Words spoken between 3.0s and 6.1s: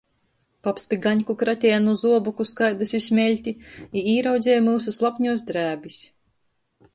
smeļti i īraudzeja myusu slapņuos drēbis.